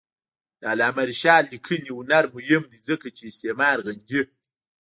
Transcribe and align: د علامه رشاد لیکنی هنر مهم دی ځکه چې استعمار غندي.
د 0.59 0.61
علامه 0.71 1.03
رشاد 1.11 1.43
لیکنی 1.53 1.89
هنر 1.97 2.23
مهم 2.35 2.63
دی 2.71 2.79
ځکه 2.89 3.07
چې 3.15 3.23
استعمار 3.31 3.77
غندي. 3.85 4.21